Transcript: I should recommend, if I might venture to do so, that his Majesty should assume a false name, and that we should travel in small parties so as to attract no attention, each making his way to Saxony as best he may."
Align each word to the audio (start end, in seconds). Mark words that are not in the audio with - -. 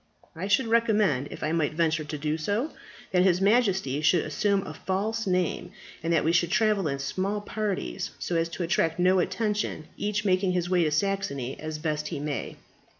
I 0.35 0.47
should 0.47 0.65
recommend, 0.65 1.27
if 1.29 1.43
I 1.43 1.51
might 1.51 1.75
venture 1.75 2.03
to 2.03 2.17
do 2.17 2.35
so, 2.35 2.71
that 3.11 3.21
his 3.21 3.39
Majesty 3.39 4.01
should 4.01 4.23
assume 4.25 4.65
a 4.65 4.73
false 4.73 5.27
name, 5.27 5.73
and 6.01 6.11
that 6.11 6.23
we 6.23 6.31
should 6.31 6.49
travel 6.49 6.87
in 6.87 6.97
small 6.97 7.39
parties 7.39 8.09
so 8.17 8.35
as 8.35 8.49
to 8.49 8.63
attract 8.63 8.97
no 8.97 9.19
attention, 9.19 9.83
each 9.97 10.25
making 10.25 10.53
his 10.53 10.67
way 10.71 10.85
to 10.85 10.89
Saxony 10.91 11.55
as 11.59 11.77
best 11.77 12.07
he 12.07 12.19
may." 12.19 12.55